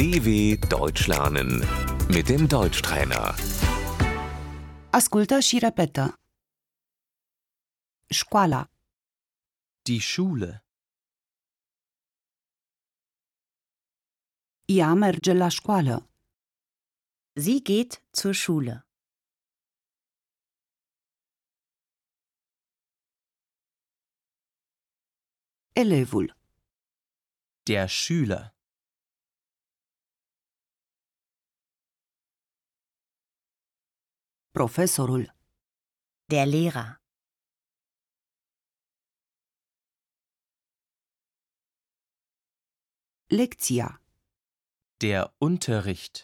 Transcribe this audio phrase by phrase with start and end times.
[0.00, 0.28] DW
[0.76, 1.50] Deutsch lernen
[2.14, 3.34] mit dem Deutschtrainer.
[4.98, 6.20] Ascultă și repetă.
[8.20, 8.70] Școala,
[9.82, 10.64] Die Schule.
[14.64, 16.10] ea merge la școală.
[17.42, 18.86] Sie geht zur Schule.
[25.72, 26.36] Elevul,
[27.62, 28.59] Der Schüler.
[34.52, 35.24] Profesorul,
[36.32, 37.00] Der Lehrer.
[43.26, 44.02] lecția,
[44.96, 46.14] Der Unterricht.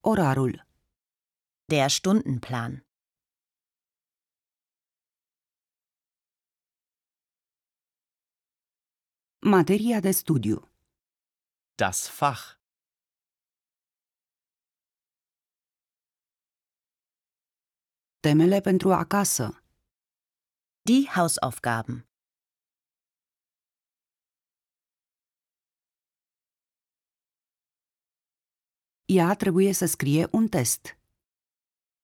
[0.00, 0.66] orarul,
[1.64, 2.86] Der Stundenplan.
[9.40, 10.71] materia de studiu,
[11.82, 12.60] Das Fach.
[18.20, 19.64] temele pentru acasă,
[20.82, 22.08] Die Hausaufgaben.
[29.04, 30.98] ea trebuie să scrie un test.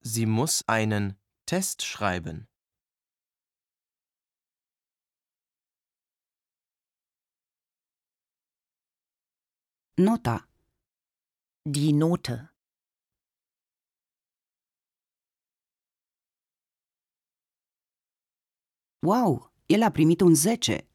[0.01, 2.48] Sie muss einen Test schreiben.
[9.99, 10.47] Nota,
[11.67, 12.49] Die Note.
[19.03, 20.87] wow, el a primit un 10.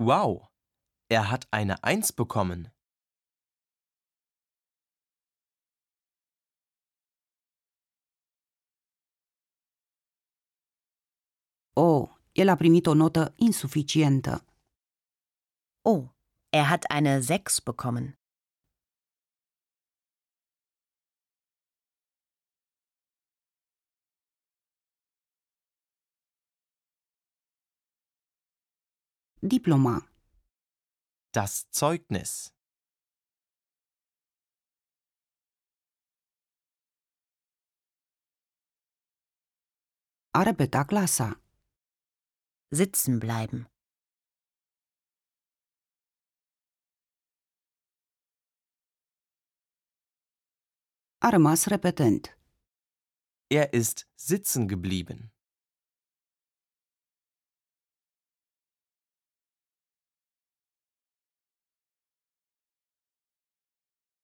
[0.00, 0.48] Wow,
[1.08, 2.70] er hat eine Eins bekommen.
[11.76, 14.44] Oh, el a primit o notă insuficientă.
[15.82, 16.17] Oh,
[16.52, 18.16] er hat eine 6 bekommen.
[29.42, 30.02] Diploma,
[31.32, 32.52] Das Zeugnis.
[40.34, 41.36] a repeta clasa,
[42.70, 43.66] Sitzen bleiben.
[51.20, 52.38] A rămas repetent.
[53.46, 55.32] Er ist sitzen geblieben.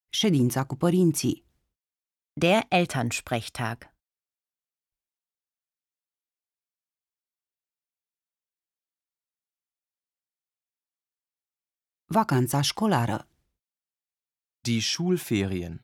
[0.08, 1.46] Ședința cu părinții,
[2.32, 3.92] Der Elternsprechtag.
[12.06, 13.28] vacanța școlară,
[14.60, 15.83] Die Schulferien.